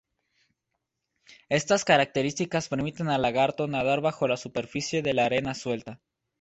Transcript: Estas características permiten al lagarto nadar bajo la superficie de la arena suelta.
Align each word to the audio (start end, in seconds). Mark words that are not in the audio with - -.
Estas 1.49 1.85
características 1.85 2.69
permiten 2.69 3.07
al 3.09 3.21
lagarto 3.21 3.67
nadar 3.67 4.01
bajo 4.01 4.27
la 4.27 4.35
superficie 4.35 5.03
de 5.03 5.13
la 5.13 5.25
arena 5.25 5.53
suelta. 5.53 6.01